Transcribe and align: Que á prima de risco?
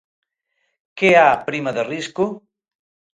Que 0.97 1.09
á 1.25 1.27
prima 1.47 1.71
de 1.77 1.83
risco? 1.93 2.25